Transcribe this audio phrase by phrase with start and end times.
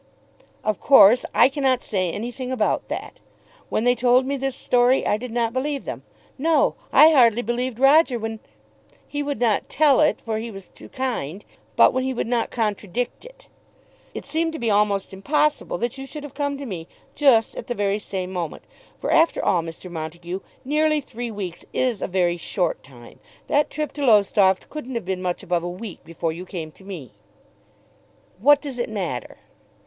[0.63, 3.19] "Of course I cannot say anything about that.
[3.69, 6.01] When they told me this story I did not believe them.
[6.39, 8.39] No; I hardly believed Roger when,
[9.07, 11.45] he would not tell it for he was too kind,
[11.75, 13.47] but when he would not contradict it.
[14.15, 17.67] It seemed to be almost impossible that you should have come to me just at
[17.67, 18.63] the very same moment.
[18.99, 19.91] For, after all, Mr.
[19.91, 23.19] Montague, nearly three weeks is a very short time.
[23.45, 26.83] That trip to Lowestoft couldn't have been much above a week before you came to
[26.83, 27.11] me."
[28.39, 29.37] "What does it matter?"